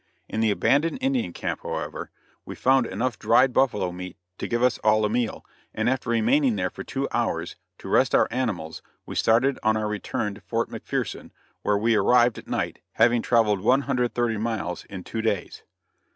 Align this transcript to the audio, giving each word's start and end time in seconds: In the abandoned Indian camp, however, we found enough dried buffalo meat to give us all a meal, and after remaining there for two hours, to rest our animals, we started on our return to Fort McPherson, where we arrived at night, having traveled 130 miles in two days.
In 0.27 0.39
the 0.41 0.49
abandoned 0.49 0.97
Indian 0.99 1.31
camp, 1.31 1.59
however, 1.61 2.09
we 2.43 2.55
found 2.55 2.87
enough 2.87 3.19
dried 3.19 3.53
buffalo 3.53 3.91
meat 3.91 4.17
to 4.39 4.47
give 4.47 4.63
us 4.63 4.79
all 4.79 5.05
a 5.05 5.09
meal, 5.11 5.45
and 5.75 5.87
after 5.87 6.09
remaining 6.09 6.55
there 6.55 6.71
for 6.71 6.83
two 6.83 7.07
hours, 7.11 7.55
to 7.77 7.87
rest 7.87 8.15
our 8.15 8.27
animals, 8.31 8.81
we 9.05 9.13
started 9.13 9.59
on 9.61 9.77
our 9.77 9.87
return 9.87 10.33
to 10.33 10.41
Fort 10.41 10.71
McPherson, 10.71 11.29
where 11.61 11.77
we 11.77 11.93
arrived 11.93 12.39
at 12.39 12.47
night, 12.47 12.79
having 12.93 13.21
traveled 13.21 13.61
130 13.61 14.37
miles 14.37 14.85
in 14.85 15.03
two 15.03 15.21
days. 15.21 15.61